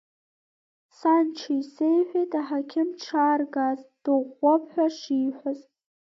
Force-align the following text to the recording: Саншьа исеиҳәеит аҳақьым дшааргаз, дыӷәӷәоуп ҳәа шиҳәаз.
Саншьа 0.97 1.51
исеиҳәеит 1.61 2.31
аҳақьым 2.39 2.89
дшааргаз, 2.97 3.79
дыӷәӷәоуп 4.03 4.63
ҳәа 4.71 4.87
шиҳәаз. 4.97 5.59